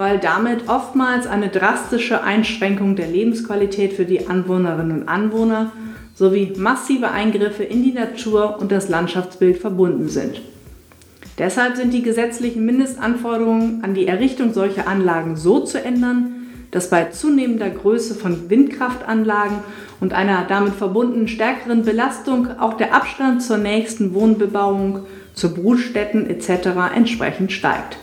weil 0.00 0.18
damit 0.18 0.66
oftmals 0.66 1.26
eine 1.26 1.50
drastische 1.50 2.24
Einschränkung 2.24 2.96
der 2.96 3.06
Lebensqualität 3.06 3.92
für 3.92 4.06
die 4.06 4.28
Anwohnerinnen 4.28 5.02
und 5.02 5.08
Anwohner 5.10 5.72
sowie 6.14 6.54
massive 6.56 7.10
Eingriffe 7.10 7.64
in 7.64 7.82
die 7.82 7.92
Natur 7.92 8.56
und 8.58 8.72
das 8.72 8.88
Landschaftsbild 8.88 9.58
verbunden 9.58 10.08
sind. 10.08 10.40
Deshalb 11.36 11.76
sind 11.76 11.92
die 11.92 12.00
gesetzlichen 12.00 12.64
Mindestanforderungen 12.64 13.84
an 13.84 13.92
die 13.92 14.06
Errichtung 14.06 14.54
solcher 14.54 14.88
Anlagen 14.88 15.36
so 15.36 15.60
zu 15.60 15.84
ändern, 15.84 16.46
dass 16.70 16.88
bei 16.88 17.10
zunehmender 17.10 17.68
Größe 17.68 18.14
von 18.14 18.48
Windkraftanlagen 18.48 19.58
und 20.00 20.14
einer 20.14 20.46
damit 20.48 20.76
verbundenen 20.76 21.28
stärkeren 21.28 21.82
Belastung 21.82 22.48
auch 22.58 22.78
der 22.78 22.94
Abstand 22.94 23.42
zur 23.42 23.58
nächsten 23.58 24.14
Wohnbebauung, 24.14 25.00
zu 25.34 25.52
Brutstätten 25.52 26.30
etc. 26.30 26.94
entsprechend 26.96 27.52
steigt. 27.52 27.98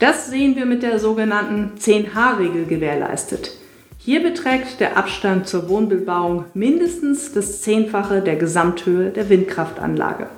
Das 0.00 0.30
sehen 0.30 0.56
wir 0.56 0.64
mit 0.64 0.82
der 0.82 0.98
sogenannten 0.98 1.78
10H-Regel 1.78 2.64
gewährleistet. 2.64 3.52
Hier 3.98 4.22
beträgt 4.22 4.80
der 4.80 4.96
Abstand 4.96 5.46
zur 5.46 5.68
Wohnbebauung 5.68 6.46
mindestens 6.54 7.34
das 7.34 7.60
Zehnfache 7.60 8.22
der 8.22 8.36
Gesamthöhe 8.36 9.10
der 9.10 9.28
Windkraftanlage. 9.28 10.28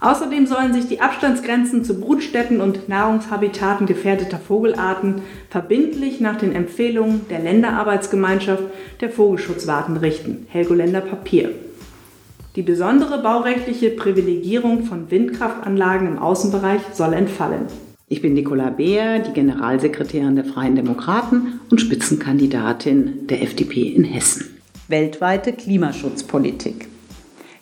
Außerdem 0.00 0.46
sollen 0.46 0.72
sich 0.72 0.88
die 0.88 1.02
Abstandsgrenzen 1.02 1.84
zu 1.84 2.00
Brutstätten 2.00 2.62
und 2.62 2.88
Nahrungshabitaten 2.88 3.86
gefährdeter 3.86 4.38
Vogelarten 4.38 5.20
verbindlich 5.50 6.20
nach 6.20 6.38
den 6.38 6.54
Empfehlungen 6.54 7.26
der 7.28 7.40
Länderarbeitsgemeinschaft 7.40 8.62
der 9.02 9.10
Vogelschutzwarten 9.10 9.98
richten, 9.98 10.46
Helgoländer 10.48 11.02
Papier. 11.02 11.50
Die 12.56 12.62
besondere 12.62 13.22
baurechtliche 13.22 13.90
Privilegierung 13.90 14.84
von 14.84 15.10
Windkraftanlagen 15.10 16.08
im 16.08 16.18
Außenbereich 16.18 16.80
soll 16.94 17.12
entfallen. 17.12 17.66
Ich 18.10 18.22
bin 18.22 18.32
Nicola 18.32 18.70
Beer, 18.70 19.18
die 19.18 19.34
Generalsekretärin 19.34 20.34
der 20.34 20.46
Freien 20.46 20.74
Demokraten 20.74 21.60
und 21.70 21.78
Spitzenkandidatin 21.78 23.26
der 23.26 23.42
FDP 23.42 23.82
in 23.82 24.02
Hessen. 24.02 24.46
Weltweite 24.88 25.52
Klimaschutzpolitik. 25.52 26.88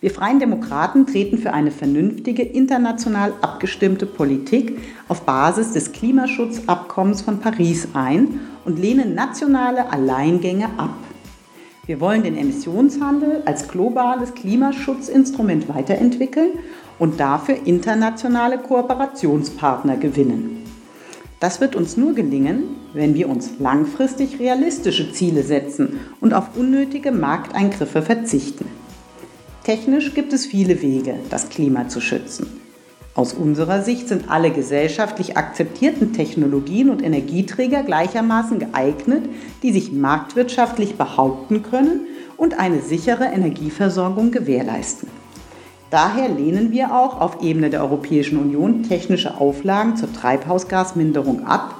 Wir 0.00 0.12
Freien 0.12 0.38
Demokraten 0.38 1.04
treten 1.04 1.38
für 1.38 1.52
eine 1.52 1.72
vernünftige, 1.72 2.42
international 2.42 3.32
abgestimmte 3.40 4.06
Politik 4.06 4.78
auf 5.08 5.22
Basis 5.22 5.72
des 5.72 5.90
Klimaschutzabkommens 5.90 7.22
von 7.22 7.40
Paris 7.40 7.88
ein 7.94 8.38
und 8.64 8.78
lehnen 8.78 9.16
nationale 9.16 9.90
Alleingänge 9.90 10.66
ab. 10.76 10.94
Wir 11.86 12.00
wollen 12.00 12.24
den 12.24 12.36
Emissionshandel 12.36 13.42
als 13.44 13.68
globales 13.68 14.34
Klimaschutzinstrument 14.34 15.68
weiterentwickeln 15.68 16.58
und 16.98 17.20
dafür 17.20 17.58
internationale 17.64 18.58
Kooperationspartner 18.58 19.96
gewinnen. 19.96 20.64
Das 21.38 21.60
wird 21.60 21.76
uns 21.76 21.96
nur 21.96 22.14
gelingen, 22.14 22.64
wenn 22.92 23.14
wir 23.14 23.28
uns 23.28 23.60
langfristig 23.60 24.40
realistische 24.40 25.12
Ziele 25.12 25.44
setzen 25.44 26.00
und 26.20 26.34
auf 26.34 26.56
unnötige 26.56 27.12
Markteingriffe 27.12 28.02
verzichten. 28.02 28.66
Technisch 29.62 30.14
gibt 30.14 30.32
es 30.32 30.46
viele 30.46 30.82
Wege, 30.82 31.14
das 31.30 31.50
Klima 31.50 31.88
zu 31.88 32.00
schützen. 32.00 32.55
Aus 33.16 33.32
unserer 33.32 33.80
Sicht 33.80 34.08
sind 34.08 34.30
alle 34.30 34.50
gesellschaftlich 34.50 35.38
akzeptierten 35.38 36.12
Technologien 36.12 36.90
und 36.90 37.02
Energieträger 37.02 37.82
gleichermaßen 37.82 38.58
geeignet, 38.58 39.24
die 39.62 39.72
sich 39.72 39.90
marktwirtschaftlich 39.90 40.96
behaupten 40.96 41.62
können 41.62 42.00
und 42.36 42.58
eine 42.60 42.82
sichere 42.82 43.24
Energieversorgung 43.24 44.32
gewährleisten. 44.32 45.08
Daher 45.90 46.28
lehnen 46.28 46.72
wir 46.72 46.94
auch 46.94 47.18
auf 47.18 47.42
Ebene 47.42 47.70
der 47.70 47.80
Europäischen 47.80 48.36
Union 48.38 48.82
technische 48.82 49.40
Auflagen 49.40 49.96
zur 49.96 50.12
Treibhausgasminderung 50.12 51.46
ab 51.46 51.76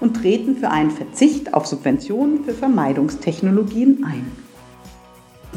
und 0.00 0.16
treten 0.16 0.56
für 0.56 0.70
einen 0.70 0.90
Verzicht 0.90 1.52
auf 1.52 1.66
Subventionen 1.66 2.44
für 2.44 2.54
Vermeidungstechnologien 2.54 4.04
ein. 4.06 4.47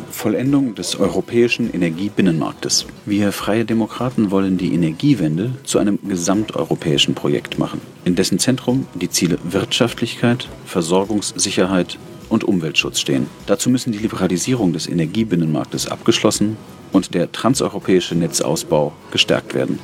Vollendung 0.10 0.76
des 0.76 0.96
europäischen 1.00 1.74
Energiebinnenmarktes. 1.74 2.86
Wir 3.06 3.32
Freie 3.32 3.66
Demokraten 3.66 4.32
wollen 4.32 4.58
die 4.58 4.74
Energiewende 4.74 5.52
zu 5.64 5.80
einem 5.80 6.00
gesamteuropäischen 6.08 7.16
Projekt 7.16 7.60
machen, 7.60 7.82
in 8.06 8.16
dessen 8.16 8.40
Zentrum 8.40 8.88
die 8.94 9.10
Ziele 9.10 9.38
Wirtschaftlichkeit, 9.44 10.48
Versorgungssicherheit 10.66 11.98
und 12.30 12.44
Umweltschutz 12.44 13.00
stehen. 13.00 13.28
Dazu 13.46 13.70
müssen 13.70 13.92
die 13.92 14.00
Liberalisierung 14.00 14.74
des 14.74 14.88
Energiebinnenmarktes 14.88 15.88
abgeschlossen 15.88 16.58
und 16.92 17.14
der 17.14 17.32
transeuropäische 17.32 18.16
Netzausbau 18.16 18.94
gestärkt 19.12 19.54
werden. 19.54 19.80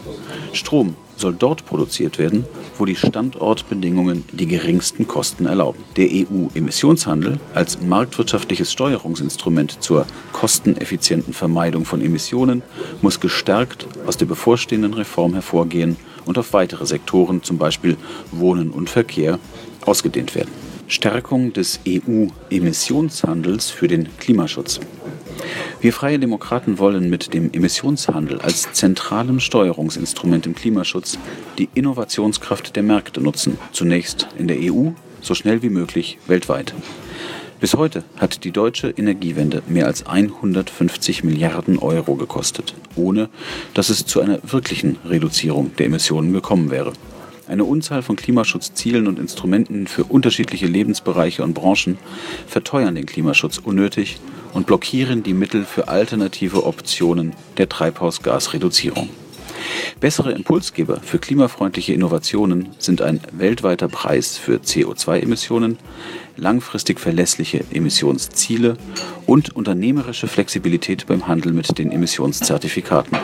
Strom 0.54 0.96
soll 1.18 1.34
dort 1.34 1.66
produziert 1.66 2.18
werden, 2.20 2.46
wo 2.78 2.86
die 2.86 2.96
Standortbedingungen 2.96 4.24
die 4.32 4.48
geringsten 4.48 5.08
Kosten 5.08 5.46
erlauben. 5.46 5.84
Der 5.98 6.08
EU-Emissionshandel 6.10 7.40
als 7.54 7.82
marktwirtschaftliches 7.82 8.72
Steuerungsinstrument 8.72 9.84
zur 9.84 10.06
kosteneffizienten 10.32 11.34
Vermeidung 11.34 11.84
von 11.86 12.02
Emissionen 12.02 12.62
muss 13.02 13.20
gestärkt 13.20 13.88
aus 14.06 14.18
der 14.18 14.28
bevorstehenden 14.28 14.94
Reform 14.94 15.34
hervorgehen 15.34 15.98
und 16.26 16.38
auf 16.38 16.54
weitere 16.54 16.86
Sektoren, 16.86 17.44
zum 17.44 17.58
Beispiel 17.58 17.98
Wohnen 18.32 18.70
und 18.70 18.90
Verkehr, 18.90 19.40
ausgedehnt 19.86 20.36
werden. 20.36 20.52
Stärkung 20.88 21.52
des 21.52 21.80
EU-Emissionshandels 21.88 23.70
für 23.70 23.88
den 23.88 24.08
Klimaschutz. 24.18 24.80
Wir 25.80 25.94
Freie 25.94 26.20
Demokraten 26.20 26.80
wollen 26.80 27.10
mit 27.10 27.34
dem 27.34 27.52
Emissionshandel 27.54 28.42
als 28.42 28.72
zentralem 28.74 29.40
Steuerungsinstrument 29.40 30.46
im 30.46 30.56
Klimaschutz 30.56 31.18
die 31.58 31.70
Innovationskraft 31.74 32.76
der 32.76 32.84
Märkte 32.84 33.22
nutzen, 33.22 33.58
zunächst 33.72 34.28
in 34.38 34.48
der 34.48 34.58
EU, 34.60 34.90
so 35.22 35.36
schnell 35.36 35.62
wie 35.62 35.70
möglich 35.70 36.18
weltweit. 36.28 36.74
Bis 37.60 37.74
heute 37.74 38.04
hat 38.18 38.44
die 38.44 38.52
deutsche 38.52 38.90
Energiewende 38.90 39.64
mehr 39.68 39.88
als 39.88 40.06
150 40.06 41.24
Milliarden 41.24 41.80
Euro 41.80 42.16
gekostet, 42.16 42.76
ohne 42.96 43.30
dass 43.74 43.90
es 43.90 44.06
zu 44.06 44.22
einer 44.22 44.40
wirklichen 44.44 44.98
Reduzierung 45.06 45.76
der 45.78 45.88
Emissionen 45.88 46.34
gekommen 46.34 46.70
wäre. 46.70 46.94
Eine 47.48 47.64
Unzahl 47.64 48.04
von 48.04 48.16
Klimaschutzzielen 48.16 49.08
und 49.08 49.18
Instrumenten 49.18 49.88
für 49.88 50.04
unterschiedliche 50.04 50.68
Lebensbereiche 50.68 51.44
und 51.44 51.54
Branchen 51.54 51.98
verteuern 52.46 52.94
den 52.94 53.06
Klimaschutz 53.06 53.58
unnötig 53.58 54.20
und 54.58 54.66
blockieren 54.66 55.22
die 55.22 55.36
Mittel 55.36 55.66
für 55.66 55.88
alternative 55.88 56.66
Optionen 56.66 57.34
der 57.58 57.70
Treibhausgasreduzierung. 57.70 59.08
Bessere 60.00 60.32
Impulsgeber 60.32 61.00
für 61.00 61.20
klimafreundliche 61.20 61.94
Innovationen 61.94 62.70
sind 62.80 63.04
ein 63.04 63.20
weltweiter 63.32 63.88
Preis 63.88 64.36
für 64.36 64.56
CO2-Emissionen, 64.56 65.78
langfristig 66.38 67.00
verlässliche 67.00 67.66
Emissionsziele 67.72 68.78
und 69.28 69.56
unternehmerische 69.56 70.28
Flexibilität 70.28 71.06
beim 71.06 71.28
Handel 71.28 71.54
mit 71.54 71.78
den 71.78 71.92
Emissionszertifikaten. 71.92 73.16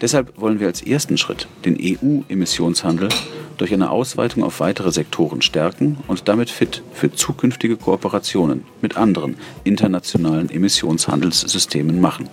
Deshalb 0.00 0.40
wollen 0.40 0.60
wir 0.60 0.68
als 0.68 0.80
ersten 0.80 1.18
Schritt 1.18 1.46
den 1.66 1.76
EU-Emissionshandel 1.78 3.10
durch 3.56 3.72
eine 3.72 3.90
Ausweitung 3.90 4.42
auf 4.42 4.60
weitere 4.60 4.90
Sektoren 4.90 5.42
stärken 5.42 5.98
und 6.08 6.28
damit 6.28 6.50
fit 6.50 6.82
für 6.92 7.12
zukünftige 7.12 7.76
Kooperationen 7.76 8.64
mit 8.80 8.96
anderen 8.96 9.36
internationalen 9.64 10.50
Emissionshandelssystemen 10.50 12.00
machen. 12.00 12.28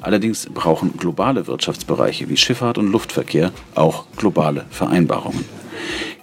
Allerdings 0.00 0.46
brauchen 0.46 0.96
globale 0.96 1.46
Wirtschaftsbereiche 1.46 2.28
wie 2.28 2.36
Schifffahrt 2.36 2.78
und 2.78 2.90
Luftverkehr 2.90 3.52
auch 3.74 4.06
globale 4.16 4.66
Vereinbarungen. 4.70 5.44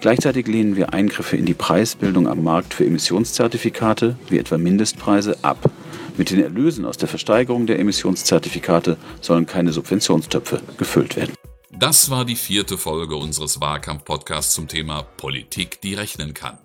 Gleichzeitig 0.00 0.46
lehnen 0.46 0.76
wir 0.76 0.92
Eingriffe 0.92 1.36
in 1.36 1.46
die 1.46 1.54
Preisbildung 1.54 2.28
am 2.28 2.42
Markt 2.42 2.74
für 2.74 2.84
Emissionszertifikate, 2.84 4.16
wie 4.28 4.38
etwa 4.38 4.58
Mindestpreise, 4.58 5.38
ab. 5.42 5.70
Mit 6.16 6.30
den 6.30 6.42
Erlösen 6.42 6.84
aus 6.84 6.96
der 6.96 7.08
Versteigerung 7.08 7.66
der 7.66 7.78
Emissionszertifikate 7.78 8.96
sollen 9.20 9.46
keine 9.46 9.72
Subventionstöpfe 9.72 10.60
gefüllt 10.76 11.16
werden. 11.16 11.34
Das 11.78 12.08
war 12.08 12.24
die 12.24 12.36
vierte 12.36 12.78
Folge 12.78 13.16
unseres 13.16 13.60
Wahlkampf-Podcasts 13.60 14.54
zum 14.54 14.68
Thema 14.68 15.02
Politik, 15.02 15.80
die 15.80 15.94
rechnen 15.94 16.32
kann. 16.32 16.56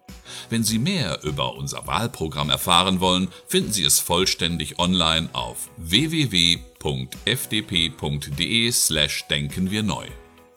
Wenn 0.51 0.63
Sie 0.63 0.77
mehr 0.77 1.23
über 1.23 1.55
unser 1.55 1.87
Wahlprogramm 1.87 2.51
erfahren 2.51 2.99
wollen, 2.99 3.29
finden 3.47 3.71
Sie 3.71 3.83
es 3.83 3.97
vollständig 3.99 4.77
online 4.77 5.29
auf 5.33 5.69
www.fdp.de 5.77 6.61
slash 8.71 9.25
denken 9.27 9.71
wir 9.71 9.81
neu. 9.81 10.05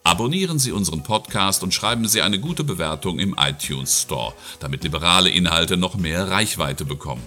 Abonnieren 0.05 0.59
Sie 0.59 0.73
unseren 0.73 1.03
Podcast 1.03 1.63
und 1.63 1.73
schreiben 1.73 2.07
Sie 2.07 2.21
eine 2.21 2.39
gute 2.39 2.65
Bewertung 2.65 3.21
im 3.21 3.35
iTunes 3.39 4.03
Store, 4.03 4.35
damit 4.61 4.85
liberale 4.85 5.31
Inhalte 5.31 5.79
noch 5.79 5.95
mehr 5.95 6.29
Reichweite 6.29 6.85
bekommen. 6.85 7.23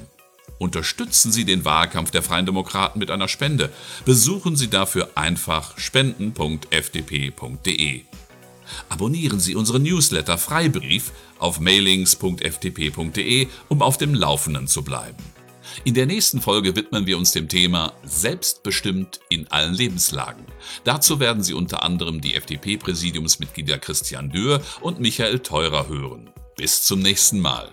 Unterstützen 0.57 1.31
Sie 1.31 1.45
den 1.45 1.65
Wahlkampf 1.65 2.11
der 2.11 2.23
Freien 2.23 2.45
Demokraten 2.45 2.99
mit 2.99 3.11
einer 3.11 3.27
Spende. 3.27 3.71
Besuchen 4.05 4.55
Sie 4.55 4.69
dafür 4.69 5.09
einfach 5.15 5.77
spenden.fdp.de. 5.77 8.03
Abonnieren 8.89 9.39
Sie 9.39 9.55
unseren 9.55 9.83
Newsletter 9.83 10.37
Freibrief 10.37 11.11
auf 11.39 11.59
mailings.ftp.de, 11.59 13.47
um 13.67 13.81
auf 13.81 13.97
dem 13.97 14.13
Laufenden 14.13 14.67
zu 14.67 14.83
bleiben. 14.83 15.23
In 15.83 15.93
der 15.93 16.05
nächsten 16.05 16.41
Folge 16.41 16.75
widmen 16.75 17.05
wir 17.05 17.17
uns 17.17 17.31
dem 17.31 17.49
Thema 17.49 17.93
Selbstbestimmt 18.03 19.19
in 19.29 19.47
allen 19.49 19.73
Lebenslagen. 19.73 20.45
Dazu 20.83 21.19
werden 21.19 21.43
Sie 21.43 21.53
unter 21.53 21.83
anderem 21.83 22.21
die 22.21 22.35
FDP-Präsidiumsmitglieder 22.35 23.79
Christian 23.79 24.29
Dürr 24.29 24.61
und 24.81 24.99
Michael 24.99 25.39
Theurer 25.39 25.89
hören. 25.89 26.29
Bis 26.55 26.83
zum 26.83 26.99
nächsten 26.99 27.39
Mal. 27.39 27.71